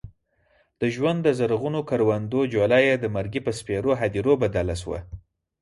[0.81, 4.99] د ژوند د زرغونو کروندو جوله یې د مرګي په سپېرو هديرو بدله شوه.